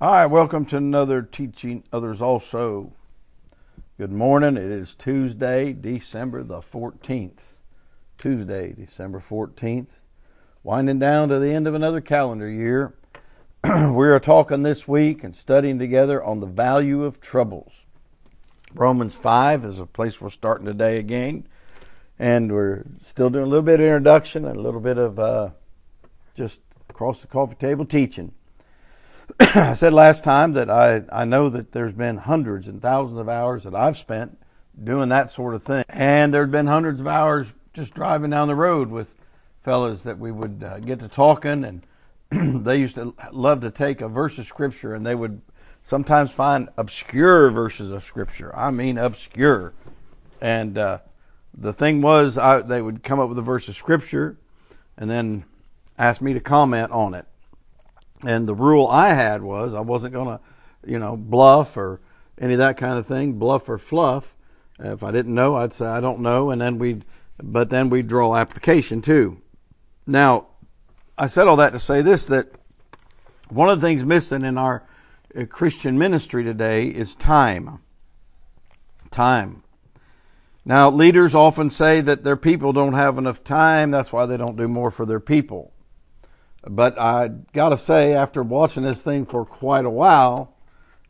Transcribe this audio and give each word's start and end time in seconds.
Right, 0.00 0.26
welcome 0.26 0.64
to 0.66 0.76
another 0.76 1.22
Teaching 1.22 1.82
Others 1.92 2.22
Also. 2.22 2.92
Good 3.98 4.12
morning. 4.12 4.56
It 4.56 4.70
is 4.70 4.94
Tuesday, 4.96 5.72
December 5.72 6.44
the 6.44 6.60
14th. 6.60 7.40
Tuesday, 8.16 8.72
December 8.74 9.18
14th. 9.18 9.88
Winding 10.62 11.00
down 11.00 11.30
to 11.30 11.40
the 11.40 11.50
end 11.50 11.66
of 11.66 11.74
another 11.74 12.00
calendar 12.00 12.48
year. 12.48 12.94
we 13.64 14.06
are 14.06 14.20
talking 14.20 14.62
this 14.62 14.86
week 14.86 15.24
and 15.24 15.34
studying 15.34 15.80
together 15.80 16.22
on 16.22 16.38
the 16.38 16.46
value 16.46 17.02
of 17.02 17.20
troubles. 17.20 17.72
Romans 18.72 19.14
5 19.14 19.64
is 19.64 19.80
a 19.80 19.86
place 19.86 20.20
we're 20.20 20.30
starting 20.30 20.66
today 20.66 20.98
again. 20.98 21.44
And 22.20 22.52
we're 22.52 22.84
still 23.02 23.30
doing 23.30 23.46
a 23.46 23.48
little 23.48 23.62
bit 23.62 23.80
of 23.80 23.86
introduction 23.86 24.44
and 24.44 24.56
a 24.56 24.62
little 24.62 24.80
bit 24.80 24.96
of 24.96 25.18
uh, 25.18 25.50
just 26.36 26.60
across 26.88 27.20
the 27.20 27.26
coffee 27.26 27.56
table 27.56 27.84
teaching. 27.84 28.32
I 29.40 29.74
said 29.74 29.92
last 29.92 30.24
time 30.24 30.52
that 30.54 30.70
I, 30.70 31.02
I 31.10 31.24
know 31.24 31.48
that 31.50 31.72
there's 31.72 31.92
been 31.92 32.16
hundreds 32.16 32.68
and 32.68 32.80
thousands 32.80 33.18
of 33.18 33.28
hours 33.28 33.64
that 33.64 33.74
I've 33.74 33.96
spent 33.96 34.38
doing 34.82 35.08
that 35.10 35.30
sort 35.30 35.54
of 35.54 35.62
thing. 35.62 35.84
And 35.88 36.32
there's 36.32 36.50
been 36.50 36.66
hundreds 36.66 37.00
of 37.00 37.06
hours 37.06 37.46
just 37.74 37.94
driving 37.94 38.30
down 38.30 38.48
the 38.48 38.54
road 38.54 38.90
with 38.90 39.14
fellas 39.62 40.02
that 40.02 40.18
we 40.18 40.32
would 40.32 40.64
uh, 40.64 40.78
get 40.80 41.00
to 41.00 41.08
talking 41.08 41.64
and 41.64 41.84
they 42.64 42.76
used 42.76 42.94
to 42.96 43.14
love 43.32 43.60
to 43.60 43.70
take 43.70 44.00
a 44.00 44.08
verse 44.08 44.38
of 44.38 44.46
scripture 44.46 44.94
and 44.94 45.04
they 45.04 45.14
would 45.14 45.40
sometimes 45.84 46.30
find 46.30 46.68
obscure 46.76 47.50
verses 47.50 47.90
of 47.90 48.04
scripture. 48.04 48.54
I 48.56 48.70
mean 48.70 48.98
obscure. 48.98 49.72
And 50.40 50.76
uh, 50.78 50.98
the 51.56 51.72
thing 51.72 52.02
was, 52.02 52.38
I, 52.38 52.60
they 52.60 52.82
would 52.82 53.02
come 53.02 53.18
up 53.18 53.28
with 53.28 53.38
a 53.38 53.42
verse 53.42 53.68
of 53.68 53.76
scripture 53.76 54.36
and 54.96 55.10
then 55.10 55.44
ask 55.98 56.20
me 56.20 56.32
to 56.34 56.40
comment 56.40 56.92
on 56.92 57.14
it. 57.14 57.26
And 58.24 58.48
the 58.48 58.54
rule 58.54 58.86
I 58.86 59.12
had 59.12 59.42
was 59.42 59.74
I 59.74 59.80
wasn't 59.80 60.12
going 60.12 60.26
to, 60.26 60.40
you 60.86 60.98
know, 60.98 61.16
bluff 61.16 61.76
or 61.76 62.00
any 62.40 62.54
of 62.54 62.58
that 62.58 62.76
kind 62.76 62.98
of 62.98 63.06
thing, 63.06 63.34
bluff 63.34 63.68
or 63.68 63.78
fluff. 63.78 64.34
If 64.78 65.02
I 65.02 65.10
didn't 65.10 65.34
know, 65.34 65.56
I'd 65.56 65.74
say 65.74 65.86
I 65.86 66.00
don't 66.00 66.20
know, 66.20 66.50
and 66.50 66.60
then 66.60 66.78
we'd, 66.78 67.04
but 67.42 67.70
then 67.70 67.90
we'd 67.90 68.06
draw 68.06 68.36
application 68.36 69.02
too. 69.02 69.40
Now, 70.06 70.46
I 71.16 71.26
said 71.26 71.48
all 71.48 71.56
that 71.56 71.72
to 71.72 71.80
say 71.80 72.00
this: 72.00 72.26
that 72.26 72.52
one 73.48 73.68
of 73.68 73.80
the 73.80 73.86
things 73.86 74.04
missing 74.04 74.44
in 74.44 74.56
our 74.56 74.84
uh, 75.36 75.44
Christian 75.46 75.98
ministry 75.98 76.44
today 76.44 76.86
is 76.86 77.14
time. 77.16 77.80
Time. 79.10 79.62
Now, 80.64 80.90
leaders 80.90 81.34
often 81.34 81.70
say 81.70 82.00
that 82.02 82.24
their 82.24 82.36
people 82.36 82.72
don't 82.72 82.92
have 82.92 83.16
enough 83.18 83.42
time. 83.42 83.90
That's 83.90 84.12
why 84.12 84.26
they 84.26 84.36
don't 84.36 84.56
do 84.56 84.68
more 84.68 84.90
for 84.90 85.06
their 85.06 85.20
people. 85.20 85.72
But 86.66 86.98
I 86.98 87.28
got 87.52 87.70
to 87.70 87.78
say, 87.78 88.14
after 88.14 88.42
watching 88.42 88.82
this 88.82 89.00
thing 89.00 89.26
for 89.26 89.44
quite 89.44 89.84
a 89.84 89.90
while, 89.90 90.56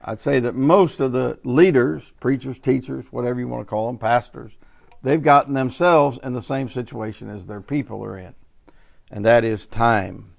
I'd 0.01 0.21
say 0.21 0.41
that 0.41 0.55
most 0.55 1.01
of 1.01 1.13
the 1.13 1.39
leaders, 1.43 2.13
preachers, 2.21 2.59
teachers, 2.59 3.07
whatever 3.11 3.41
you 3.41 3.49
want 3.49 3.67
to 3.67 3.71
call 3.71 3.87
them, 3.87 3.99
pastors, 3.99 4.53
they've 5.03 5.23
gotten 5.23 5.55
themselves 5.55 6.19
in 6.23 6.35
the 6.35 6.43
same 6.43 6.69
situation 6.69 7.29
as 7.29 7.47
their 7.47 7.61
people 7.61 8.05
are 8.05 8.17
in, 8.17 8.35
and 9.11 9.25
that 9.25 9.45
is 9.45 9.67
time. 9.67 10.35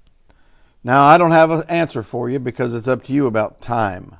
Now, 0.84 1.02
I 1.02 1.18
don't 1.18 1.32
have 1.32 1.52
an 1.52 1.64
answer 1.68 2.04
for 2.04 2.30
you 2.30 2.40
because 2.40 2.74
it's 2.74 2.88
up 2.88 3.04
to 3.06 3.14
you 3.14 3.28
about 3.28 3.62
time. 3.62 4.16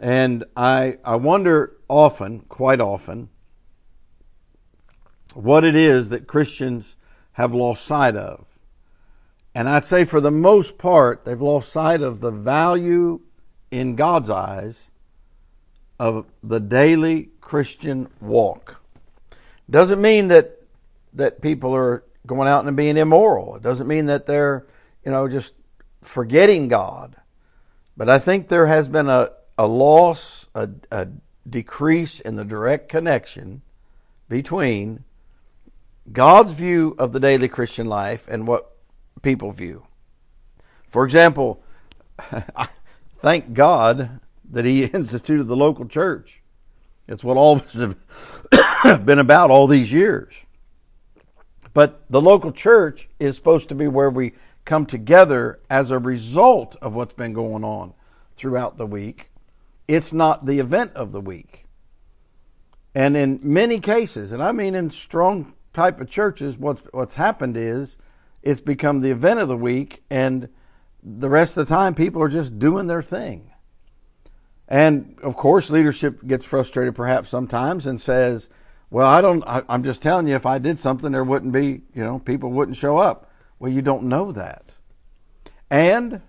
And 0.00 0.44
I, 0.56 0.98
I 1.04 1.16
wonder 1.16 1.76
often, 1.88 2.40
quite 2.40 2.80
often, 2.80 3.28
what 5.34 5.64
it 5.64 5.76
is 5.76 6.08
that 6.08 6.26
Christians 6.26 6.94
have 7.32 7.52
lost 7.52 7.84
sight 7.84 8.16
of. 8.16 8.46
And 9.54 9.68
I'd 9.68 9.84
say 9.84 10.04
for 10.04 10.20
the 10.20 10.30
most 10.30 10.78
part, 10.78 11.24
they've 11.24 11.40
lost 11.40 11.70
sight 11.70 12.02
of 12.02 12.20
the 12.20 12.30
value 12.30 13.20
in 13.70 13.94
God's 13.94 14.30
eyes 14.30 14.90
of 15.98 16.26
the 16.42 16.58
daily 16.58 17.30
Christian 17.40 18.08
walk. 18.20 18.80
Doesn't 19.70 20.00
mean 20.00 20.28
that 20.28 20.60
that 21.14 21.40
people 21.40 21.74
are 21.74 22.02
going 22.26 22.48
out 22.48 22.66
and 22.66 22.76
being 22.76 22.96
immoral. 22.96 23.56
It 23.56 23.62
doesn't 23.62 23.86
mean 23.86 24.06
that 24.06 24.26
they're, 24.26 24.66
you 25.04 25.12
know, 25.12 25.28
just 25.28 25.54
forgetting 26.02 26.68
God. 26.68 27.16
But 27.96 28.08
I 28.08 28.18
think 28.18 28.48
there 28.48 28.66
has 28.66 28.88
been 28.88 29.08
a, 29.08 29.30
a 29.56 29.66
loss, 29.66 30.46
a, 30.54 30.70
a 30.90 31.08
decrease 31.48 32.18
in 32.18 32.34
the 32.34 32.44
direct 32.44 32.88
connection 32.88 33.62
between 34.28 35.04
God's 36.10 36.52
view 36.52 36.96
of 36.98 37.12
the 37.12 37.20
daily 37.20 37.48
Christian 37.48 37.86
life 37.86 38.26
and 38.28 38.48
what 38.48 38.73
people 39.24 39.50
view. 39.50 39.84
For 40.88 41.04
example, 41.04 41.60
thank 43.20 43.54
God 43.54 44.20
that 44.50 44.64
He 44.64 44.84
instituted 44.84 45.44
the 45.44 45.56
local 45.56 45.86
church. 45.86 46.40
It's 47.08 47.24
what 47.24 47.36
all 47.36 47.56
of 47.56 47.62
us 47.62 47.96
have 48.84 49.04
been 49.06 49.18
about 49.18 49.50
all 49.50 49.66
these 49.66 49.90
years. 49.90 50.32
But 51.72 52.04
the 52.08 52.20
local 52.20 52.52
church 52.52 53.08
is 53.18 53.34
supposed 53.34 53.68
to 53.70 53.74
be 53.74 53.88
where 53.88 54.10
we 54.10 54.32
come 54.64 54.86
together 54.86 55.58
as 55.68 55.90
a 55.90 55.98
result 55.98 56.76
of 56.80 56.94
what's 56.94 57.12
been 57.12 57.32
going 57.32 57.64
on 57.64 57.92
throughout 58.36 58.78
the 58.78 58.86
week. 58.86 59.30
It's 59.88 60.12
not 60.12 60.46
the 60.46 60.60
event 60.60 60.92
of 60.94 61.12
the 61.12 61.20
week. 61.20 61.66
And 62.94 63.16
in 63.16 63.40
many 63.42 63.80
cases, 63.80 64.32
and 64.32 64.42
I 64.42 64.52
mean 64.52 64.74
in 64.74 64.88
strong 64.90 65.54
type 65.72 66.00
of 66.00 66.08
churches, 66.08 66.56
what's 66.56 66.80
what's 66.92 67.14
happened 67.14 67.56
is 67.56 67.96
it's 68.44 68.60
become 68.60 69.00
the 69.00 69.10
event 69.10 69.40
of 69.40 69.48
the 69.48 69.56
week, 69.56 70.04
and 70.10 70.48
the 71.02 71.30
rest 71.30 71.56
of 71.56 71.66
the 71.66 71.74
time, 71.74 71.94
people 71.94 72.22
are 72.22 72.28
just 72.28 72.58
doing 72.58 72.86
their 72.86 73.02
thing. 73.02 73.50
And 74.68 75.18
of 75.22 75.36
course, 75.36 75.70
leadership 75.70 76.26
gets 76.26 76.44
frustrated 76.44 76.94
perhaps 76.94 77.30
sometimes 77.30 77.86
and 77.86 78.00
says, 78.00 78.48
"Well, 78.90 79.06
I 79.06 79.20
don't. 79.20 79.42
I, 79.46 79.62
I'm 79.68 79.82
just 79.82 80.02
telling 80.02 80.28
you, 80.28 80.34
if 80.34 80.46
I 80.46 80.58
did 80.58 80.78
something, 80.78 81.10
there 81.10 81.24
wouldn't 81.24 81.52
be, 81.52 81.82
you 81.94 82.04
know, 82.04 82.18
people 82.18 82.52
wouldn't 82.52 82.76
show 82.76 82.98
up." 82.98 83.30
Well, 83.58 83.72
you 83.72 83.82
don't 83.82 84.04
know 84.04 84.30
that. 84.32 84.72
And 85.70 86.20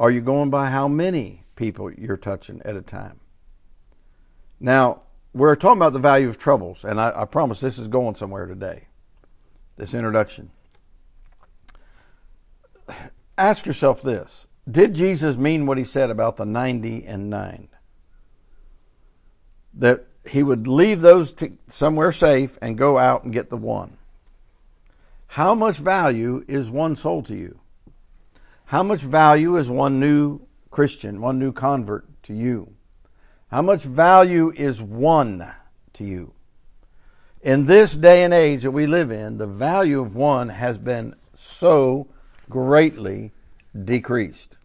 are 0.00 0.10
you 0.10 0.20
going 0.20 0.50
by 0.50 0.70
how 0.70 0.88
many 0.88 1.44
people 1.54 1.92
you're 1.92 2.16
touching 2.16 2.62
at 2.64 2.76
a 2.76 2.82
time? 2.82 3.20
Now, 4.58 5.02
we're 5.34 5.54
talking 5.56 5.78
about 5.78 5.92
the 5.92 5.98
value 5.98 6.28
of 6.28 6.38
troubles, 6.38 6.82
and 6.82 6.98
I, 6.98 7.12
I 7.14 7.24
promise 7.26 7.60
this 7.60 7.78
is 7.78 7.88
going 7.88 8.14
somewhere 8.14 8.46
today. 8.46 8.88
This 9.76 9.92
introduction 9.92 10.50
ask 13.38 13.66
yourself 13.66 14.02
this 14.02 14.46
Did 14.70 14.94
Jesus 14.94 15.36
mean 15.36 15.66
what 15.66 15.78
he 15.78 15.84
said 15.84 16.10
about 16.10 16.36
the 16.36 16.46
90 16.46 17.04
and 17.06 17.30
9? 17.30 17.68
That 19.74 20.06
he 20.26 20.42
would 20.42 20.66
leave 20.66 21.00
those 21.00 21.34
somewhere 21.68 22.12
safe 22.12 22.58
and 22.60 22.78
go 22.78 22.98
out 22.98 23.24
and 23.24 23.32
get 23.32 23.50
the 23.50 23.56
one. 23.56 23.96
How 25.28 25.54
much 25.54 25.76
value 25.76 26.44
is 26.48 26.70
one 26.70 26.96
soul 26.96 27.22
to 27.24 27.34
you? 27.34 27.60
How 28.66 28.82
much 28.82 29.02
value 29.02 29.56
is 29.56 29.68
one 29.68 30.00
new 30.00 30.40
Christian, 30.70 31.20
one 31.20 31.38
new 31.38 31.52
convert 31.52 32.06
to 32.24 32.34
you? 32.34 32.72
How 33.50 33.62
much 33.62 33.82
value 33.82 34.52
is 34.56 34.82
one 34.82 35.52
to 35.94 36.04
you? 36.04 36.32
In 37.42 37.66
this 37.66 37.94
day 37.94 38.24
and 38.24 38.34
age 38.34 38.62
that 38.62 38.72
we 38.72 38.86
live 38.86 39.12
in, 39.12 39.38
the 39.38 39.46
value 39.46 40.00
of 40.00 40.16
one 40.16 40.48
has 40.48 40.78
been 40.78 41.14
so 41.34 42.08
greatly 42.48 43.32
decreased. 43.84 44.56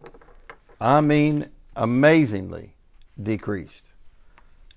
I 0.80 1.00
mean, 1.00 1.48
amazingly 1.76 2.74
decreased. 3.22 3.92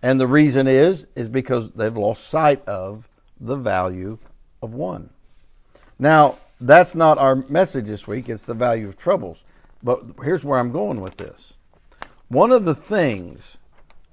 And 0.01 0.19
the 0.19 0.27
reason 0.27 0.67
is, 0.67 1.07
is 1.15 1.29
because 1.29 1.71
they've 1.71 1.95
lost 1.95 2.29
sight 2.29 2.65
of 2.67 3.07
the 3.39 3.55
value 3.55 4.17
of 4.61 4.73
one. 4.73 5.09
Now, 5.97 6.37
that's 6.61 6.95
not 6.95 7.17
our 7.17 7.35
message 7.35 7.85
this 7.85 8.07
week, 8.07 8.29
it's 8.29 8.45
the 8.45 8.53
value 8.53 8.87
of 8.87 8.97
troubles. 8.97 9.39
But 9.81 10.03
here's 10.23 10.43
where 10.43 10.59
I'm 10.59 10.71
going 10.71 11.01
with 11.01 11.17
this. 11.17 11.53
One 12.27 12.51
of 12.51 12.65
the 12.65 12.75
things 12.75 13.57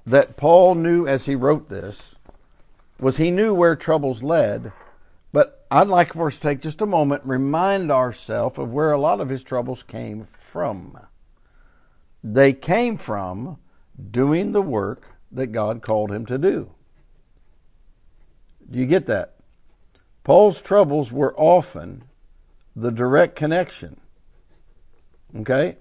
that 0.06 0.36
Paul 0.36 0.74
knew 0.74 1.06
as 1.06 1.24
he 1.24 1.34
wrote 1.34 1.68
this 1.68 1.98
was 2.98 3.16
he 3.16 3.30
knew 3.30 3.54
where 3.54 3.76
troubles 3.76 4.22
led 4.22 4.72
I'd 5.72 5.88
like 5.88 6.12
for 6.12 6.26
us 6.26 6.34
to 6.34 6.40
take 6.42 6.60
just 6.60 6.82
a 6.82 6.86
moment, 6.86 7.22
remind 7.24 7.90
ourselves 7.90 8.58
of 8.58 8.70
where 8.70 8.92
a 8.92 9.00
lot 9.00 9.22
of 9.22 9.30
his 9.30 9.42
troubles 9.42 9.82
came 9.82 10.28
from. 10.52 10.98
They 12.22 12.52
came 12.52 12.98
from 12.98 13.56
doing 14.10 14.52
the 14.52 14.60
work 14.60 15.04
that 15.30 15.46
God 15.46 15.80
called 15.80 16.12
him 16.12 16.26
to 16.26 16.36
do. 16.36 16.72
Do 18.70 18.78
you 18.78 18.84
get 18.84 19.06
that? 19.06 19.36
Paul's 20.24 20.60
troubles 20.60 21.10
were 21.10 21.34
often 21.40 22.04
the 22.76 22.92
direct 22.92 23.34
connection. 23.34 23.98
Okay? 25.34 25.78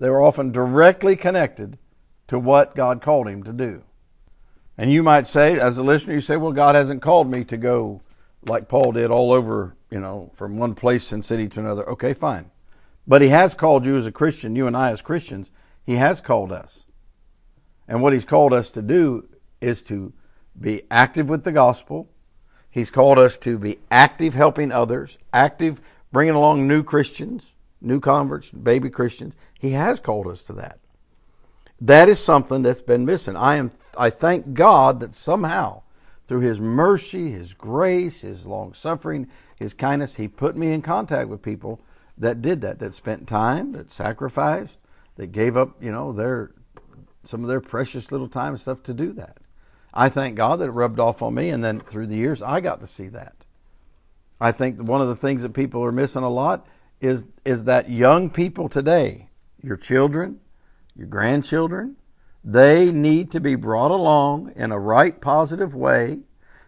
They 0.00 0.10
were 0.10 0.20
often 0.20 0.50
directly 0.50 1.14
connected 1.14 1.78
to 2.26 2.40
what 2.40 2.74
God 2.74 3.02
called 3.02 3.28
him 3.28 3.44
to 3.44 3.52
do. 3.52 3.84
And 4.76 4.92
you 4.92 5.04
might 5.04 5.28
say, 5.28 5.60
as 5.60 5.76
a 5.76 5.84
listener, 5.84 6.14
you 6.14 6.20
say, 6.22 6.36
well, 6.36 6.50
God 6.50 6.74
hasn't 6.74 7.02
called 7.02 7.30
me 7.30 7.44
to 7.44 7.56
go 7.56 8.00
like 8.46 8.68
Paul 8.68 8.92
did 8.92 9.10
all 9.10 9.32
over, 9.32 9.76
you 9.90 10.00
know, 10.00 10.32
from 10.36 10.58
one 10.58 10.74
place 10.74 11.12
and 11.12 11.24
city 11.24 11.48
to 11.48 11.60
another. 11.60 11.88
Okay, 11.90 12.14
fine. 12.14 12.50
But 13.06 13.22
he 13.22 13.28
has 13.28 13.54
called 13.54 13.84
you 13.84 13.96
as 13.96 14.06
a 14.06 14.12
Christian, 14.12 14.54
you 14.54 14.66
and 14.66 14.76
I 14.76 14.90
as 14.90 15.00
Christians, 15.00 15.50
He 15.84 15.94
has 15.96 16.20
called 16.20 16.52
us. 16.52 16.80
And 17.88 18.02
what 18.02 18.12
He's 18.12 18.24
called 18.24 18.52
us 18.52 18.70
to 18.72 18.82
do 18.82 19.28
is 19.60 19.82
to 19.82 20.12
be 20.60 20.82
active 20.90 21.28
with 21.28 21.44
the 21.44 21.52
gospel. 21.52 22.08
He's 22.70 22.90
called 22.90 23.18
us 23.18 23.36
to 23.38 23.58
be 23.58 23.78
active 23.90 24.34
helping 24.34 24.70
others, 24.70 25.16
active 25.32 25.80
bringing 26.12 26.34
along 26.34 26.68
new 26.68 26.82
Christians, 26.82 27.44
new 27.80 27.98
converts, 27.98 28.50
baby 28.50 28.90
Christians. 28.90 29.34
He 29.58 29.70
has 29.70 29.98
called 30.00 30.26
us 30.26 30.42
to 30.44 30.52
that. 30.54 30.78
That 31.80 32.08
is 32.08 32.22
something 32.22 32.62
that's 32.62 32.82
been 32.82 33.06
missing. 33.06 33.36
I 33.36 33.56
am 33.56 33.70
I 33.96 34.10
thank 34.10 34.54
God 34.54 35.00
that 35.00 35.14
somehow 35.14 35.82
through 36.28 36.40
his 36.40 36.60
mercy, 36.60 37.30
his 37.30 37.54
grace, 37.54 38.20
his 38.20 38.44
long 38.44 38.74
suffering, 38.74 39.26
his 39.56 39.72
kindness, 39.72 40.14
he 40.14 40.28
put 40.28 40.56
me 40.56 40.72
in 40.72 40.82
contact 40.82 41.28
with 41.28 41.42
people 41.42 41.80
that 42.18 42.42
did 42.42 42.60
that, 42.60 42.78
that 42.78 42.94
spent 42.94 43.26
time, 43.26 43.72
that 43.72 43.90
sacrificed, 43.90 44.76
that 45.16 45.32
gave 45.32 45.56
up, 45.56 45.82
you 45.82 45.90
know, 45.90 46.12
their 46.12 46.52
some 47.24 47.42
of 47.42 47.48
their 47.48 47.60
precious 47.60 48.12
little 48.12 48.28
time 48.28 48.54
and 48.54 48.60
stuff 48.60 48.82
to 48.82 48.94
do 48.94 49.12
that. 49.12 49.38
I 49.92 50.08
thank 50.08 50.36
God 50.36 50.60
that 50.60 50.68
it 50.68 50.72
rubbed 50.72 51.00
off 51.00 51.20
on 51.20 51.34
me, 51.34 51.50
and 51.50 51.62
then 51.62 51.80
through 51.80 52.06
the 52.06 52.16
years, 52.16 52.42
I 52.42 52.60
got 52.60 52.80
to 52.80 52.86
see 52.86 53.08
that. 53.08 53.34
I 54.40 54.52
think 54.52 54.80
one 54.80 55.00
of 55.00 55.08
the 55.08 55.16
things 55.16 55.42
that 55.42 55.52
people 55.52 55.82
are 55.84 55.92
missing 55.92 56.22
a 56.22 56.28
lot 56.28 56.66
is 57.00 57.24
is 57.44 57.64
that 57.64 57.90
young 57.90 58.30
people 58.30 58.68
today, 58.68 59.28
your 59.62 59.76
children, 59.76 60.40
your 60.96 61.06
grandchildren, 61.06 61.96
they 62.48 62.90
need 62.90 63.30
to 63.32 63.40
be 63.40 63.56
brought 63.56 63.90
along 63.90 64.52
in 64.56 64.72
a 64.72 64.78
right, 64.78 65.20
positive 65.20 65.74
way, 65.74 66.20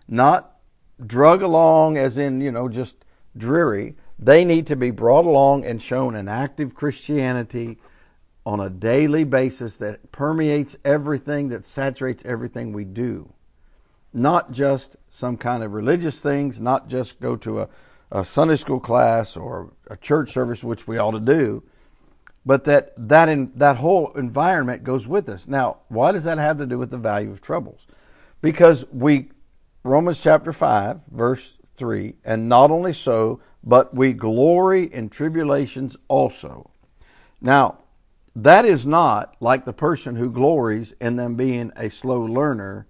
not 0.07 0.59
drug 1.07 1.41
along 1.41 1.97
as 1.97 2.19
in 2.19 2.43
you 2.43 2.53
know 2.53 2.69
just 2.69 2.95
dreary. 3.35 3.97
They 4.19 4.45
need 4.45 4.67
to 4.67 4.77
be 4.77 4.91
brought 4.91 5.25
along 5.25 5.65
and 5.65 5.81
shown 5.81 6.15
an 6.17 6.29
active 6.29 6.75
Christianity 6.75 7.79
on 8.45 8.61
a 8.61 8.69
daily 8.69 9.25
basis 9.25 9.77
that 9.77 10.13
permeates 10.13 10.77
everything, 10.85 11.49
that 11.49 11.65
saturates 11.65 12.23
everything 12.27 12.75
we 12.75 12.85
do. 12.85 13.33
Not 14.13 14.53
just 14.53 14.97
some 15.11 15.39
kind 15.39 15.63
of 15.63 15.73
religious 15.73 16.21
things, 16.21 16.61
not 16.61 16.89
just 16.89 17.19
go 17.21 17.37
to 17.37 17.63
a, 17.63 17.69
a 18.13 18.23
Sunday 18.27 18.57
school 18.57 18.81
class 18.81 19.35
or 19.35 19.73
a 19.87 19.97
church 19.97 20.35
service, 20.35 20.63
which 20.63 20.87
we 20.87 20.99
ought 20.99 21.13
to 21.13 21.21
do, 21.21 21.63
but 22.45 22.65
that 22.65 22.93
that 22.97 23.29
in, 23.29 23.53
that 23.57 23.77
whole 23.77 24.13
environment 24.15 24.85
goes 24.85 25.07
with 25.07 25.29
us. 25.29 25.45
Now, 25.47 25.79
why 25.89 26.13
does 26.13 26.25
that 26.25 26.39
have 26.39 26.59
to 26.59 26.67
do 26.67 26.79
with 26.79 26.91
the 26.91 26.99
value 26.99 27.31
of 27.31 27.41
troubles? 27.41 27.87
Because 28.41 28.85
we 28.93 29.31
Romans 29.83 30.21
chapter 30.21 30.53
5 30.53 31.01
verse 31.11 31.53
3, 31.77 32.15
and 32.25 32.49
not 32.49 32.71
only 32.71 32.93
so, 32.93 33.41
but 33.65 33.95
we 33.95 34.13
glory 34.13 34.93
in 34.93 35.09
tribulations 35.09 35.97
also. 36.09 36.71
Now, 37.41 37.79
that 38.37 38.65
is 38.65 38.87
not 38.87 39.37
like 39.41 39.65
the 39.65 39.73
person 39.73 40.17
who 40.17 40.31
glories 40.31 40.95
in 41.01 41.17
them 41.17 41.35
being 41.35 41.73
a 41.77 41.91
slow 41.91 42.21
learner 42.23 42.87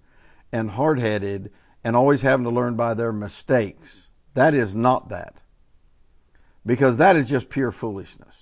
and 0.51 0.71
hard 0.71 0.99
headed 0.99 1.51
and 1.83 1.95
always 1.95 2.21
having 2.21 2.43
to 2.43 2.51
learn 2.51 2.75
by 2.75 2.93
their 2.93 3.11
mistakes. 3.11 4.07
That 4.33 4.53
is 4.53 4.75
not 4.75 5.09
that. 5.09 5.35
Because 6.65 6.97
that 6.97 7.15
is 7.15 7.27
just 7.27 7.49
pure 7.49 7.71
foolishness. 7.71 8.35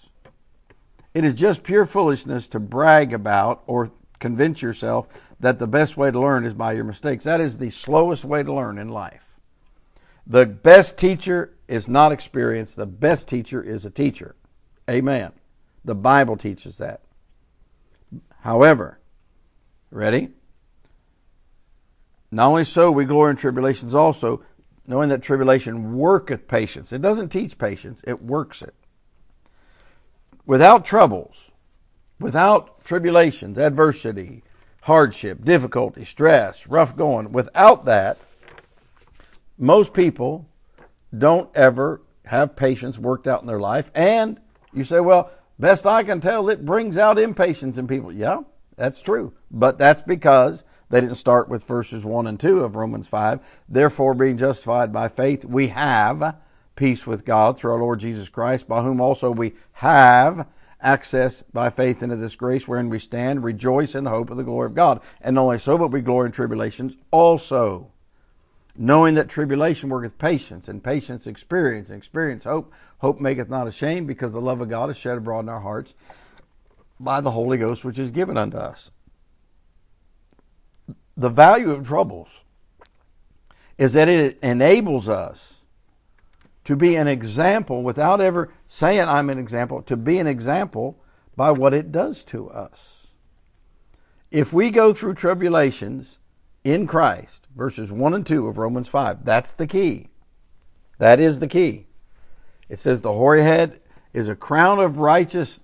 It 1.19 1.25
is 1.25 1.33
just 1.33 1.63
pure 1.63 1.85
foolishness 1.85 2.47
to 2.47 2.61
brag 2.61 3.11
about 3.11 3.63
or 3.67 3.91
convince 4.21 4.61
yourself 4.61 5.05
that 5.41 5.59
the 5.59 5.67
best 5.67 5.97
way 5.97 6.09
to 6.11 6.17
learn 6.17 6.45
is 6.45 6.53
by 6.53 6.71
your 6.71 6.85
mistakes. 6.85 7.25
That 7.25 7.41
is 7.41 7.57
the 7.57 7.71
slowest 7.71 8.23
way 8.23 8.41
to 8.41 8.53
learn 8.53 8.77
in 8.77 8.87
life. 8.87 9.25
The 10.25 10.45
best 10.45 10.95
teacher 10.95 11.53
is 11.67 11.89
not 11.89 12.13
experience. 12.13 12.73
The 12.73 12.85
best 12.85 13.27
teacher 13.27 13.61
is 13.61 13.83
a 13.83 13.89
teacher. 13.89 14.37
Amen. 14.89 15.33
The 15.83 15.93
Bible 15.93 16.37
teaches 16.37 16.77
that. 16.77 17.01
However, 18.39 18.97
ready? 19.91 20.29
Not 22.31 22.47
only 22.47 22.63
so, 22.63 22.91
we 22.91 23.03
glory 23.03 23.31
in 23.31 23.35
tribulations 23.35 23.93
also, 23.93 24.41
knowing 24.87 25.09
that 25.09 25.21
tribulation 25.21 25.97
worketh 25.97 26.47
patience. 26.47 26.93
It 26.93 27.01
doesn't 27.01 27.27
teach 27.27 27.57
patience, 27.57 27.99
it 28.07 28.23
works 28.23 28.61
it. 28.61 28.73
Without 30.49 30.83
troubles, 30.83 31.35
without 32.19 32.83
tribulations, 32.83 33.59
adversity, 33.59 34.41
hardship, 34.81 35.45
difficulty, 35.45 36.03
stress, 36.03 36.65
rough 36.65 36.95
going, 36.95 37.31
without 37.31 37.85
that, 37.85 38.17
most 39.59 39.93
people 39.93 40.49
don't 41.15 41.55
ever 41.55 42.01
have 42.25 42.55
patience 42.55 42.97
worked 42.97 43.27
out 43.27 43.41
in 43.41 43.47
their 43.47 43.59
life. 43.59 43.91
And 43.93 44.39
you 44.73 44.83
say, 44.85 44.99
well, 44.99 45.29
best 45.59 45.85
I 45.85 46.01
can 46.01 46.19
tell, 46.19 46.49
it 46.49 46.65
brings 46.65 46.97
out 46.97 47.19
impatience 47.19 47.77
in 47.77 47.87
people. 47.87 48.11
Yeah, 48.11 48.39
that's 48.75 49.01
true. 49.01 49.33
But 49.51 49.77
that's 49.77 50.01
because 50.01 50.63
they 50.89 50.99
didn't 50.99 51.17
start 51.17 51.47
with 51.47 51.63
verses 51.65 52.03
1 52.03 52.25
and 52.25 52.39
2 52.39 52.63
of 52.63 52.75
Romans 52.75 53.05
5. 53.05 53.39
Therefore, 53.67 54.15
being 54.15 54.39
justified 54.39 54.91
by 54.91 55.09
faith, 55.09 55.45
we 55.45 55.67
have 55.67 56.37
peace 56.79 57.05
with 57.05 57.25
God 57.25 57.57
through 57.57 57.73
our 57.73 57.79
Lord 57.79 57.99
Jesus 57.99 58.29
Christ, 58.29 58.65
by 58.65 58.81
whom 58.81 59.01
also 59.01 59.29
we 59.31 59.53
have 59.73 60.47
access 60.79 61.43
by 61.51 61.69
faith 61.69 62.01
into 62.01 62.15
this 62.15 62.37
grace 62.37 62.69
wherein 62.69 62.89
we 62.89 62.99
stand, 62.99 63.43
rejoice 63.43 63.95
in 63.95 64.05
the 64.05 64.09
hope 64.09 64.29
of 64.29 64.37
the 64.37 64.45
glory 64.45 64.67
of 64.67 64.75
God. 64.75 65.01
And 65.19 65.35
not 65.35 65.41
only 65.41 65.59
so, 65.59 65.77
but 65.77 65.91
we 65.91 65.99
glory 65.99 66.27
in 66.27 66.31
tribulations 66.31 66.93
also. 67.11 67.91
Knowing 68.77 69.15
that 69.15 69.27
tribulation 69.27 69.89
worketh 69.89 70.17
patience, 70.17 70.69
and 70.69 70.81
patience 70.81 71.27
experience, 71.27 71.89
and 71.89 71.97
experience 71.97 72.45
hope. 72.45 72.71
Hope 72.99 73.19
maketh 73.19 73.49
not 73.49 73.67
ashamed, 73.67 74.07
because 74.07 74.31
the 74.31 74.39
love 74.39 74.61
of 74.61 74.69
God 74.69 74.89
is 74.89 74.95
shed 74.95 75.17
abroad 75.17 75.41
in 75.41 75.49
our 75.49 75.59
hearts 75.59 75.93
by 76.97 77.19
the 77.19 77.31
Holy 77.31 77.57
Ghost 77.57 77.83
which 77.83 77.99
is 77.99 78.09
given 78.09 78.37
unto 78.37 78.55
us. 78.55 78.89
The 81.17 81.29
value 81.29 81.71
of 81.71 81.85
troubles 81.85 82.29
is 83.77 83.91
that 83.91 84.07
it 84.07 84.39
enables 84.41 85.09
us 85.09 85.55
to 86.69 86.75
be 86.75 86.95
an 86.95 87.07
example 87.07 87.81
without 87.81 88.21
ever 88.21 88.53
saying 88.67 89.01
I'm 89.01 89.31
an 89.31 89.39
example, 89.39 89.81
to 89.81 89.97
be 89.97 90.19
an 90.19 90.27
example 90.27 90.99
by 91.35 91.49
what 91.49 91.73
it 91.73 91.91
does 91.91 92.23
to 92.25 92.47
us. 92.51 93.07
If 94.29 94.53
we 94.53 94.69
go 94.69 94.93
through 94.93 95.15
tribulations 95.15 96.19
in 96.63 96.85
Christ, 96.85 97.47
verses 97.55 97.91
1 97.91 98.13
and 98.13 98.23
2 98.23 98.45
of 98.45 98.59
Romans 98.59 98.87
5, 98.87 99.25
that's 99.25 99.51
the 99.51 99.65
key. 99.65 100.09
That 100.99 101.19
is 101.19 101.39
the 101.39 101.47
key. 101.47 101.87
It 102.69 102.79
says 102.79 103.01
the 103.01 103.13
hoary 103.13 103.41
head 103.41 103.79
is 104.13 104.29
a 104.29 104.35
crown 104.35 104.77
of 104.77 104.99
righteousness 104.99 105.61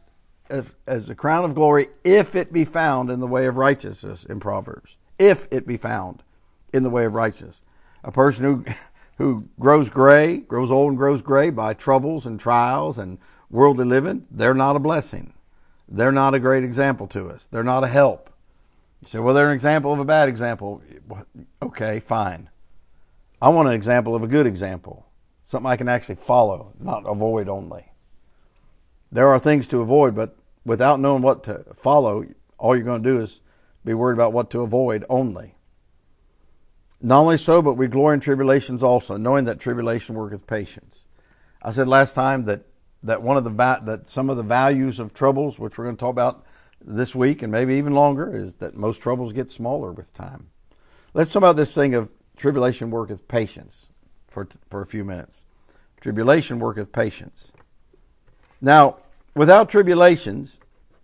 as, 0.49 1.07
a 1.07 1.13
crown 1.13 1.45
of 1.45 1.53
glory 1.53 1.89
if 2.03 2.33
it 2.33 2.51
be 2.51 2.65
found 2.65 3.11
in 3.11 3.19
the 3.19 3.27
way 3.27 3.45
of 3.45 3.57
righteousness 3.57 4.25
in 4.27 4.39
Proverbs. 4.39 4.95
If 5.19 5.47
it 5.51 5.67
be 5.67 5.77
found 5.77 6.23
in 6.73 6.81
the 6.81 6.89
way 6.89 7.05
of 7.05 7.13
righteousness. 7.13 7.61
A 8.03 8.11
person 8.11 8.43
who 8.43 8.65
who 9.17 9.47
grows 9.59 9.89
gray, 9.89 10.37
grows 10.37 10.71
old 10.71 10.89
and 10.89 10.97
grows 10.97 11.21
gray 11.21 11.49
by 11.49 11.73
troubles 11.73 12.25
and 12.25 12.39
trials 12.39 12.97
and 12.97 13.17
worldly 13.49 13.85
living, 13.85 14.25
they're 14.29 14.53
not 14.53 14.75
a 14.75 14.79
blessing. 14.79 15.33
They're 15.87 16.11
not 16.11 16.33
a 16.33 16.39
great 16.39 16.63
example 16.63 17.07
to 17.07 17.29
us. 17.29 17.47
They're 17.51 17.63
not 17.63 17.83
a 17.83 17.87
help. 17.87 18.29
You 19.01 19.07
say, 19.07 19.19
well, 19.19 19.35
they're 19.35 19.49
an 19.49 19.55
example 19.55 19.93
of 19.93 19.99
a 19.99 20.05
bad 20.05 20.29
example. 20.29 20.81
Okay, 21.61 21.99
fine. 21.99 22.49
I 23.41 23.49
want 23.49 23.67
an 23.67 23.75
example 23.75 24.15
of 24.15 24.23
a 24.23 24.27
good 24.27 24.47
example, 24.47 25.05
something 25.45 25.69
I 25.69 25.77
can 25.77 25.87
actually 25.87 26.15
follow, 26.15 26.73
not 26.79 27.03
avoid 27.05 27.47
only. 27.47 27.85
There 29.11 29.29
are 29.29 29.39
things 29.39 29.67
to 29.67 29.81
avoid, 29.81 30.15
but 30.15 30.35
without 30.65 30.99
knowing 30.99 31.21
what 31.21 31.43
to 31.43 31.63
follow, 31.77 32.25
all 32.57 32.75
you're 32.75 32.85
going 32.85 33.03
to 33.03 33.09
do 33.09 33.21
is 33.21 33.39
be 33.83 33.93
worried 33.93 34.15
about 34.15 34.33
what 34.33 34.49
to 34.51 34.61
avoid 34.61 35.05
only. 35.09 35.54
Not 37.05 37.19
only 37.19 37.37
so, 37.37 37.61
but 37.61 37.75
we 37.75 37.85
glory 37.85 38.15
in 38.15 38.19
tribulations 38.19 38.81
also, 38.81 39.15
knowing 39.15 39.45
that 39.45 39.59
tribulation 39.59 40.15
worketh 40.15 40.47
patience. 40.47 41.01
I 41.61 41.71
said 41.71 41.87
last 41.87 42.15
time 42.15 42.45
that, 42.45 42.61
that 43.03 43.21
one 43.21 43.37
of 43.37 43.43
the 43.43 43.51
that 43.51 44.09
some 44.09 44.27
of 44.31 44.37
the 44.37 44.43
values 44.43 44.99
of 44.99 45.13
troubles, 45.13 45.59
which 45.59 45.77
we're 45.77 45.83
going 45.83 45.97
to 45.97 45.99
talk 45.99 46.09
about 46.09 46.47
this 46.83 47.13
week 47.13 47.43
and 47.43 47.51
maybe 47.51 47.75
even 47.75 47.93
longer, 47.93 48.35
is 48.35 48.55
that 48.55 48.75
most 48.75 49.01
troubles 49.01 49.33
get 49.33 49.51
smaller 49.51 49.91
with 49.91 50.11
time. 50.15 50.47
Let's 51.13 51.29
talk 51.29 51.41
about 51.41 51.57
this 51.57 51.71
thing 51.71 51.93
of 51.93 52.09
tribulation 52.37 52.89
worketh 52.89 53.27
patience 53.27 53.75
for 54.27 54.47
for 54.71 54.81
a 54.81 54.87
few 54.87 55.03
minutes. 55.03 55.37
Tribulation 56.01 56.57
worketh 56.57 56.91
patience. 56.91 57.51
Now, 58.61 58.97
without 59.35 59.69
tribulations, 59.69 60.57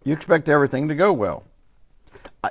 you 0.04 0.14
expect 0.14 0.50
everything 0.50 0.88
to 0.88 0.96
go 0.96 1.14
well. 1.14 1.44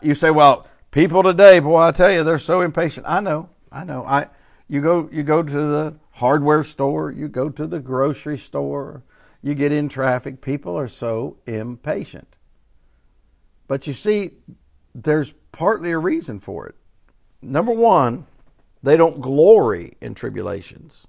You 0.03 0.15
say, 0.15 0.31
well, 0.31 0.69
People 0.91 1.23
today, 1.23 1.61
boy, 1.61 1.79
I 1.79 1.93
tell 1.93 2.11
you, 2.11 2.25
they're 2.25 2.39
so 2.39 2.63
impatient. 2.63 3.07
I 3.09 3.21
know, 3.21 3.49
I 3.71 3.85
know. 3.85 4.05
I 4.05 4.29
you 4.69 4.81
go 4.81 5.09
you 5.13 5.23
go 5.23 5.43
to 5.43 5.53
the 5.53 5.95
hardware 6.13 6.65
store, 6.65 7.11
you 7.13 7.29
go 7.29 7.49
to 7.49 7.67
the 7.67 7.79
grocery 7.79 8.39
store, 8.39 9.05
you 9.43 9.55
get 9.55 9.73
in 9.73 9.89
traffic. 9.89 10.41
People 10.41 10.77
are 10.77 10.89
so 10.89 11.37
impatient. 11.47 12.37
But 13.69 13.87
you 13.87 13.95
see, 13.95 14.33
there's 14.95 15.33
partly 15.53 15.93
a 15.93 15.99
reason 15.99 16.41
for 16.41 16.67
it. 16.67 16.75
Number 17.41 17.73
one, 17.73 18.27
they 18.83 18.97
don't 18.97 19.21
glory 19.21 19.97
in 20.01 20.15
tribulations. 20.15 21.07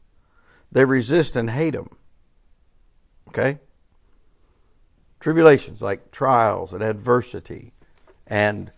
They 0.72 0.86
resist 0.86 1.36
and 1.36 1.50
hate 1.50 1.74
them. 1.74 1.90
Okay? 3.30 3.60
Tribulations 5.20 5.82
like 5.82 6.12
trials 6.12 6.72
and 6.72 6.84
adversity 6.84 7.74
and 8.28 8.72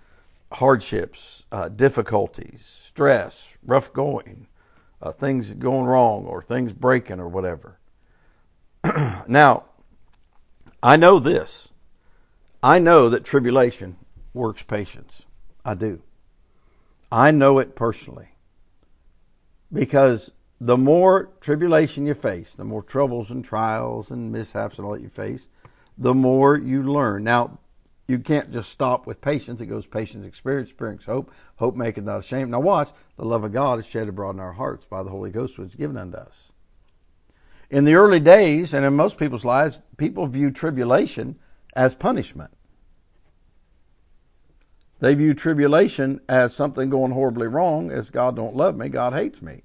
hardships, 0.54 1.44
uh, 1.52 1.70
difficulties, 1.70 2.80
stress, 2.88 3.48
rough 3.66 3.92
going, 3.94 4.48
uh, 5.02 5.12
things 5.12 5.52
going 5.52 5.86
wrong 5.86 6.26
or 6.26 6.42
things 6.42 6.72
breaking 6.72 7.20
or 7.20 7.28
whatever. 7.28 7.80
now, 9.28 9.64
I 10.82 10.98
know 10.98 11.20
this. 11.20 11.70
I 12.62 12.80
know 12.80 13.10
that 13.10 13.24
tribulation 13.24 13.98
works 14.34 14.64
patience. 14.64 15.24
I 15.66 15.74
do. 15.74 16.02
I 17.12 17.32
know 17.32 17.60
it 17.60 17.76
personally. 17.76 18.30
Because 19.72 20.32
the 20.62 20.78
more 20.78 21.30
tribulation 21.42 22.06
you 22.06 22.14
face, 22.14 22.54
the 22.56 22.64
more 22.64 22.84
troubles 22.84 23.32
and 23.32 23.44
trials 23.44 24.12
and 24.12 24.32
mishaps 24.32 24.78
and 24.78 24.86
all 24.86 24.94
that 24.94 25.02
you 25.02 25.10
face, 25.10 25.48
the 25.98 26.14
more 26.14 26.58
you 26.58 26.84
learn. 26.84 27.24
Now, 27.24 27.60
you 28.08 28.20
can't 28.20 28.52
just 28.52 28.70
stop 28.70 29.08
with 29.08 29.22
patience. 29.22 29.62
It 29.62 29.68
goes 29.68 29.86
patience, 29.86 30.26
experience, 30.26 30.70
experience, 30.70 31.04
hope, 31.06 31.32
hope 31.56 31.76
making 31.76 32.06
not 32.06 32.20
ashamed. 32.20 32.52
Now 32.52 32.60
watch, 32.60 32.90
the 33.18 33.26
love 33.26 33.44
of 33.44 33.54
God 33.54 33.80
is 33.80 33.86
shed 33.86 34.10
abroad 34.10 34.32
in 34.32 34.40
our 34.40 34.54
hearts 34.54 34.86
by 34.90 35.04
the 35.04 35.10
Holy 35.10 35.32
Ghost 35.32 35.58
which 35.58 35.70
is 35.70 35.76
given 35.76 35.98
unto 35.98 36.18
us. 36.18 36.52
In 37.70 37.86
the 37.86 37.96
early 37.96 38.20
days, 38.20 38.74
and 38.74 38.86
in 38.86 38.94
most 38.94 39.18
people's 39.18 39.46
lives, 39.46 39.82
people 39.98 40.28
view 40.28 40.52
tribulation 40.52 41.40
as 41.76 41.96
punishment. 41.96 42.52
They 45.00 45.16
view 45.16 45.34
tribulation 45.34 46.22
as 46.30 46.54
something 46.54 46.90
going 46.90 47.12
horribly 47.12 47.48
wrong, 47.48 47.92
as 47.92 48.10
God 48.10 48.36
don't 48.36 48.56
love 48.56 48.78
me, 48.78 48.90
God 48.90 49.14
hates 49.14 49.42
me. 49.42 49.64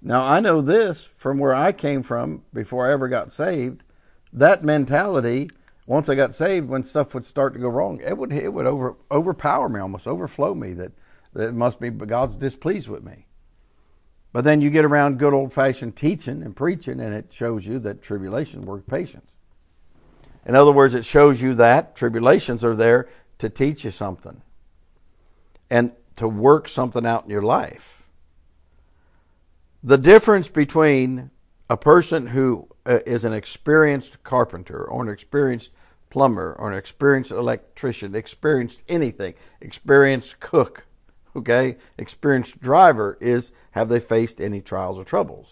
Now 0.00 0.24
I 0.24 0.40
know 0.40 0.60
this 0.60 1.08
from 1.16 1.38
where 1.38 1.54
I 1.54 1.72
came 1.72 2.02
from 2.02 2.42
before 2.52 2.88
I 2.88 2.92
ever 2.92 3.08
got 3.08 3.32
saved. 3.32 3.82
That 4.32 4.64
mentality 4.64 5.50
once 5.92 6.08
I 6.08 6.14
got 6.14 6.34
saved, 6.34 6.70
when 6.70 6.84
stuff 6.84 7.12
would 7.12 7.26
start 7.26 7.52
to 7.52 7.60
go 7.60 7.68
wrong, 7.68 8.00
it 8.02 8.16
would 8.16 8.32
it 8.32 8.50
would 8.50 8.64
over 8.64 8.96
overpower 9.10 9.68
me, 9.68 9.78
almost 9.78 10.06
overflow 10.06 10.54
me. 10.54 10.72
That 10.72 10.92
that 11.34 11.48
it 11.48 11.54
must 11.54 11.78
be 11.80 11.90
God's 11.90 12.34
displeased 12.34 12.88
with 12.88 13.04
me. 13.04 13.26
But 14.32 14.44
then 14.44 14.62
you 14.62 14.70
get 14.70 14.86
around 14.86 15.18
good 15.18 15.34
old 15.34 15.52
fashioned 15.52 15.94
teaching 15.94 16.42
and 16.42 16.56
preaching, 16.56 16.98
and 16.98 17.12
it 17.14 17.26
shows 17.30 17.66
you 17.66 17.78
that 17.80 18.00
tribulation 18.00 18.62
works 18.62 18.84
patience. 18.88 19.30
In 20.46 20.54
other 20.54 20.72
words, 20.72 20.94
it 20.94 21.04
shows 21.04 21.42
you 21.42 21.54
that 21.56 21.94
tribulations 21.94 22.64
are 22.64 22.74
there 22.74 23.10
to 23.38 23.50
teach 23.50 23.84
you 23.84 23.90
something 23.90 24.40
and 25.68 25.92
to 26.16 26.26
work 26.26 26.68
something 26.68 27.04
out 27.04 27.24
in 27.24 27.30
your 27.30 27.42
life. 27.42 28.02
The 29.82 29.98
difference 29.98 30.48
between 30.48 31.30
a 31.68 31.76
person 31.76 32.28
who 32.28 32.68
uh, 32.86 33.00
an 33.04 33.34
experienced 33.34 34.22
carpenter 34.22 34.82
or 34.82 35.02
an 35.02 35.10
experienced 35.10 35.68
plumber 36.12 36.54
or 36.58 36.70
an 36.70 36.76
experienced 36.76 37.30
electrician, 37.30 38.14
experienced 38.14 38.82
anything, 38.86 39.32
experienced 39.62 40.38
cook, 40.40 40.84
okay, 41.34 41.76
experienced 41.96 42.60
driver 42.60 43.16
is 43.18 43.50
have 43.70 43.88
they 43.88 43.98
faced 43.98 44.38
any 44.38 44.60
trials 44.60 44.98
or 44.98 45.04
troubles? 45.04 45.48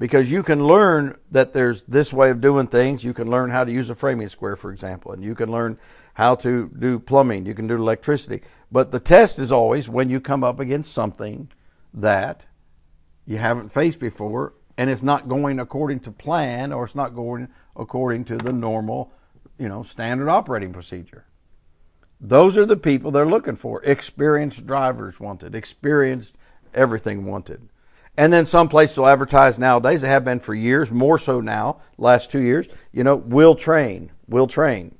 Because 0.00 0.32
you 0.32 0.42
can 0.42 0.66
learn 0.66 1.16
that 1.30 1.52
there's 1.52 1.84
this 1.84 2.12
way 2.12 2.30
of 2.30 2.40
doing 2.40 2.66
things. 2.66 3.04
You 3.04 3.14
can 3.14 3.30
learn 3.30 3.50
how 3.50 3.62
to 3.62 3.70
use 3.70 3.88
a 3.88 3.94
framing 3.94 4.28
square, 4.28 4.56
for 4.56 4.72
example, 4.72 5.12
and 5.12 5.22
you 5.22 5.36
can 5.36 5.50
learn 5.50 5.78
how 6.14 6.34
to 6.34 6.68
do 6.76 6.98
plumbing. 6.98 7.46
You 7.46 7.54
can 7.54 7.68
do 7.68 7.76
electricity. 7.76 8.42
But 8.72 8.90
the 8.90 8.98
test 8.98 9.38
is 9.38 9.52
always 9.52 9.88
when 9.88 10.10
you 10.10 10.20
come 10.20 10.42
up 10.42 10.58
against 10.58 10.92
something 10.92 11.52
that 11.94 12.42
you 13.26 13.36
haven't 13.36 13.72
faced 13.72 14.00
before 14.00 14.54
and 14.76 14.88
it's 14.88 15.02
not 15.02 15.28
going 15.28 15.58
according 15.58 16.00
to 16.00 16.10
plan 16.10 16.72
or 16.72 16.84
it's 16.84 16.94
not 16.94 17.14
going 17.14 17.48
according 17.78 18.24
to 18.26 18.36
the 18.36 18.52
normal, 18.52 19.12
you 19.58 19.68
know, 19.68 19.82
standard 19.82 20.28
operating 20.28 20.72
procedure. 20.72 21.24
Those 22.20 22.56
are 22.56 22.66
the 22.66 22.76
people 22.76 23.10
they're 23.10 23.24
looking 23.24 23.56
for. 23.56 23.82
Experienced 23.84 24.66
drivers 24.66 25.20
wanted, 25.20 25.54
experienced 25.54 26.34
everything 26.74 27.24
wanted. 27.24 27.68
And 28.16 28.32
then 28.32 28.46
some 28.46 28.68
places 28.68 28.96
will 28.96 29.06
advertise 29.06 29.58
nowadays, 29.58 30.00
they 30.00 30.08
have 30.08 30.24
been 30.24 30.40
for 30.40 30.54
years, 30.54 30.90
more 30.90 31.18
so 31.18 31.40
now, 31.40 31.80
last 31.96 32.32
two 32.32 32.40
years, 32.40 32.66
you 32.92 33.04
know, 33.04 33.14
will 33.14 33.54
train, 33.54 34.10
will 34.26 34.48
train. 34.48 34.96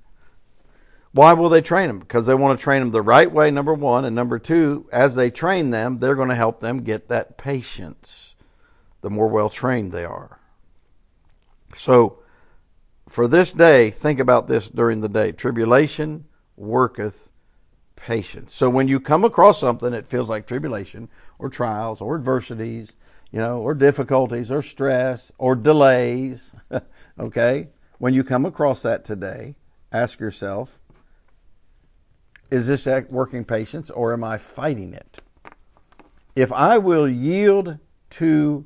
Why 1.11 1.32
will 1.32 1.49
they 1.49 1.61
train 1.61 1.88
them? 1.88 1.99
Because 1.99 2.26
they 2.26 2.35
want 2.35 2.61
to 2.61 2.62
train 2.62 2.80
them 2.80 2.92
the 2.92 3.02
right 3.02 3.30
way, 3.30 3.50
number 3.50 3.75
one. 3.75 4.04
And 4.04 4.14
number 4.14 4.38
two, 4.38 4.88
as 4.92 5.16
they 5.16 5.30
train 5.30 5.70
them, 5.70 5.99
they're 5.99 6.14
going 6.14 6.28
to 6.28 6.35
help 6.37 6.61
them 6.61 6.85
get 6.85 7.08
that 7.08 7.37
patience 7.37 8.35
the 9.00 9.11
more 9.11 9.26
well 9.26 9.50
trained 9.50 9.90
they 9.90 10.04
are. 10.04 10.38
So, 11.76 12.20
for 13.09 13.27
this 13.27 13.53
day, 13.53 13.91
think 13.91 14.21
about 14.21 14.49
this 14.49 14.69
during 14.69 15.00
the 15.00 15.09
day. 15.09 15.33
Tribulation 15.33 16.27
worketh 16.57 17.29
patience. 17.97 18.55
So, 18.55 18.71
when 18.71 18.88
you 18.88 19.00
come 19.00 19.25
across 19.25 19.61
something 19.61 19.91
that 19.91 20.07
feels 20.07 20.29
like 20.29 20.47
tribulation 20.47 21.09
or 21.38 21.49
trials 21.49 22.00
or 22.00 22.17
adversities, 22.17 22.93
you 23.31 23.41
know, 23.41 23.59
or 23.59 23.75
difficulties 23.75 24.50
or 24.50 24.62
stress 24.62 25.33
or 25.38 25.55
delays, 25.55 26.53
okay, 27.19 27.69
when 27.99 28.15
you 28.15 28.25
come 28.25 28.47
across 28.47 28.83
that 28.83 29.05
today, 29.05 29.57
ask 29.93 30.21
yourself, 30.21 30.79
is 32.50 32.67
this 32.67 32.87
working 33.11 33.45
patience 33.45 33.91
or 33.91 34.12
am 34.12 34.25
I 34.25 34.38
fighting 34.38 34.95
it? 34.95 35.21
If 36.35 36.53
I 36.53 36.79
will 36.79 37.09
yield 37.09 37.79
to 38.11 38.65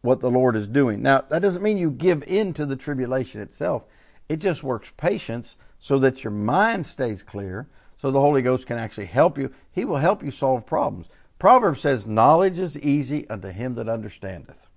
what 0.00 0.20
the 0.20 0.30
Lord 0.30 0.56
is 0.56 0.66
doing. 0.66 1.02
Now, 1.02 1.24
that 1.28 1.42
doesn't 1.42 1.62
mean 1.62 1.78
you 1.78 1.90
give 1.90 2.22
in 2.24 2.54
to 2.54 2.66
the 2.66 2.76
tribulation 2.76 3.40
itself. 3.40 3.84
It 4.28 4.38
just 4.38 4.62
works 4.62 4.90
patience 4.96 5.56
so 5.80 5.98
that 5.98 6.24
your 6.24 6.30
mind 6.30 6.86
stays 6.86 7.22
clear, 7.22 7.68
so 8.00 8.10
the 8.10 8.20
Holy 8.20 8.42
Ghost 8.42 8.66
can 8.66 8.78
actually 8.78 9.06
help 9.06 9.38
you. 9.38 9.52
He 9.72 9.84
will 9.84 9.96
help 9.96 10.22
you 10.22 10.30
solve 10.30 10.66
problems. 10.66 11.06
Proverbs 11.38 11.80
says, 11.80 12.06
Knowledge 12.06 12.58
is 12.58 12.78
easy 12.78 13.28
unto 13.28 13.48
him 13.48 13.74
that 13.74 13.88
understandeth. 13.88 14.68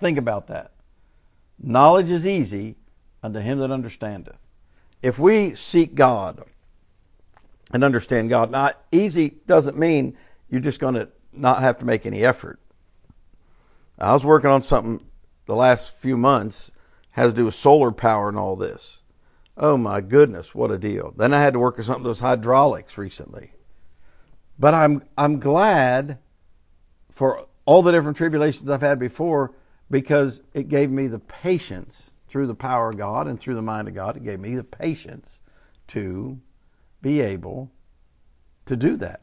Think 0.00 0.18
about 0.18 0.46
that. 0.48 0.72
Knowledge 1.58 2.10
is 2.10 2.26
easy 2.26 2.76
unto 3.22 3.40
him 3.40 3.58
that 3.58 3.70
understandeth. 3.70 4.36
If 5.02 5.18
we 5.18 5.54
seek 5.54 5.94
God 5.94 6.42
and 7.72 7.84
understand 7.84 8.30
God, 8.30 8.50
not 8.50 8.80
easy 8.92 9.36
doesn't 9.46 9.78
mean 9.78 10.16
you're 10.48 10.60
just 10.60 10.80
going 10.80 10.94
to 10.94 11.08
not 11.32 11.60
have 11.62 11.78
to 11.78 11.84
make 11.84 12.06
any 12.06 12.24
effort. 12.24 12.58
I 13.98 14.12
was 14.12 14.24
working 14.24 14.50
on 14.50 14.62
something 14.62 15.04
the 15.46 15.56
last 15.56 15.90
few 15.98 16.16
months 16.16 16.70
has 17.10 17.32
to 17.32 17.36
do 17.36 17.44
with 17.46 17.54
solar 17.54 17.90
power 17.90 18.28
and 18.28 18.38
all 18.38 18.54
this. 18.54 18.98
Oh 19.56 19.76
my 19.76 20.00
goodness, 20.00 20.54
what 20.54 20.70
a 20.70 20.78
deal. 20.78 21.12
Then 21.16 21.34
I 21.34 21.40
had 21.40 21.54
to 21.54 21.58
work 21.58 21.78
on 21.78 21.84
something 21.84 22.04
that 22.04 22.10
was 22.10 22.20
hydraulics 22.20 22.96
recently. 22.96 23.52
But 24.58 24.74
I'm 24.74 25.02
I'm 25.16 25.40
glad 25.40 26.18
for 27.12 27.46
all 27.64 27.82
the 27.82 27.92
different 27.92 28.16
tribulations 28.16 28.70
I've 28.70 28.80
had 28.80 28.98
before 28.98 29.52
because 29.90 30.40
it 30.54 30.68
gave 30.68 30.90
me 30.90 31.08
the 31.08 31.18
patience 31.18 32.10
through 32.28 32.46
the 32.46 32.54
power 32.54 32.90
of 32.90 32.98
God 32.98 33.26
and 33.26 33.40
through 33.40 33.54
the 33.54 33.62
mind 33.62 33.88
of 33.88 33.94
God. 33.94 34.16
It 34.16 34.24
gave 34.24 34.38
me 34.38 34.54
the 34.54 34.64
patience 34.64 35.40
to 35.88 36.38
be 37.02 37.20
able 37.20 37.70
to 38.66 38.76
do 38.76 38.96
that. 38.98 39.22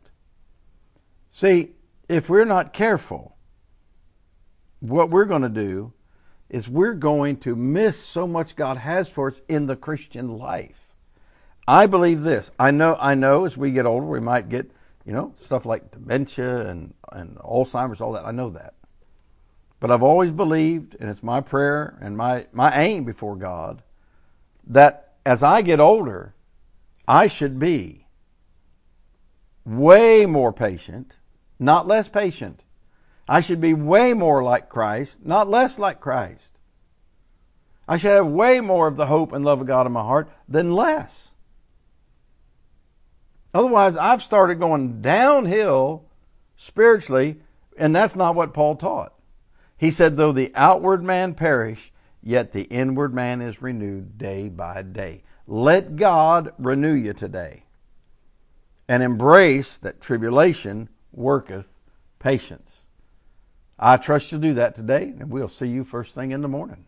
See, 1.31 1.71
if 2.09 2.29
we're 2.29 2.45
not 2.45 2.73
careful, 2.73 3.34
what 4.89 5.09
we're 5.09 5.25
going 5.25 5.41
to 5.41 5.49
do 5.49 5.93
is 6.49 6.69
we're 6.69 6.93
going 6.93 7.37
to 7.37 7.55
miss 7.55 8.03
so 8.03 8.27
much 8.27 8.55
God 8.55 8.77
has 8.77 9.09
for 9.09 9.29
us 9.29 9.41
in 9.47 9.65
the 9.65 9.75
Christian 9.75 10.37
life. 10.37 10.79
I 11.67 11.87
believe 11.87 12.21
this. 12.21 12.51
I 12.59 12.71
know 12.71 12.95
I 12.99 13.15
know 13.15 13.45
as 13.45 13.57
we 13.57 13.71
get 13.71 13.87
older 13.87 14.05
we 14.05 14.19
might 14.19 14.49
get, 14.49 14.69
you 15.05 15.13
know, 15.13 15.33
stuff 15.43 15.65
like 15.65 15.91
dementia 15.91 16.67
and, 16.67 16.93
and 17.11 17.37
Alzheimer's, 17.37 18.01
all 18.01 18.11
that. 18.13 18.25
I 18.25 18.31
know 18.31 18.51
that. 18.51 18.75
But 19.79 19.91
I've 19.91 20.03
always 20.03 20.31
believed, 20.31 20.95
and 20.99 21.09
it's 21.09 21.23
my 21.23 21.41
prayer 21.41 21.97
and 22.01 22.15
my, 22.15 22.45
my 22.53 22.75
aim 22.79 23.03
before 23.03 23.35
God, 23.35 23.81
that 24.67 25.13
as 25.25 25.43
I 25.43 25.61
get 25.61 25.79
older, 25.79 26.33
I 27.07 27.27
should 27.27 27.59
be 27.59 28.05
way 29.65 30.25
more 30.25 30.53
patient, 30.53 31.17
not 31.59 31.87
less 31.87 32.07
patient, 32.07 32.61
I 33.27 33.41
should 33.41 33.59
be 33.59 33.73
way 33.73 34.13
more 34.13 34.43
like 34.43 34.69
Christ, 34.69 35.17
not 35.23 35.49
less 35.49 35.79
like 35.79 35.99
Christ. 35.99 36.59
I 37.87 37.97
should 37.97 38.11
have 38.11 38.27
way 38.27 38.61
more 38.61 38.87
of 38.87 38.95
the 38.95 39.07
hope 39.07 39.31
and 39.31 39.43
love 39.43 39.61
of 39.61 39.67
God 39.67 39.85
in 39.85 39.91
my 39.91 40.01
heart 40.01 40.29
than 40.47 40.71
less. 40.71 41.29
Otherwise, 43.53 43.95
I've 43.95 44.21
started 44.21 44.59
going 44.59 45.01
downhill 45.01 46.03
spiritually, 46.57 47.37
and 47.77 47.95
that's 47.95 48.15
not 48.15 48.35
what 48.35 48.53
Paul 48.53 48.75
taught. 48.75 49.13
He 49.77 49.91
said, 49.91 50.17
Though 50.17 50.31
the 50.31 50.51
outward 50.55 51.03
man 51.03 51.33
perish, 51.35 51.91
yet 52.21 52.51
the 52.51 52.63
inward 52.63 53.13
man 53.13 53.41
is 53.41 53.61
renewed 53.61 54.17
day 54.17 54.49
by 54.49 54.81
day. 54.81 55.23
Let 55.47 55.95
God 55.95 56.53
renew 56.57 56.93
you 56.93 57.13
today 57.13 57.63
and 58.87 59.01
embrace 59.01 59.77
that 59.77 60.01
tribulation 60.01 60.89
worketh 61.11 61.67
patience. 62.19 62.84
I 63.77 63.97
trust 63.97 64.31
you'll 64.31 64.41
do 64.41 64.53
that 64.53 64.75
today, 64.75 65.13
and 65.19 65.29
we'll 65.29 65.49
see 65.49 65.67
you 65.67 65.83
first 65.83 66.15
thing 66.15 66.31
in 66.31 66.41
the 66.41 66.47
morning. 66.47 66.85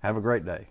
Have 0.00 0.16
a 0.16 0.20
great 0.20 0.44
day. 0.44 0.68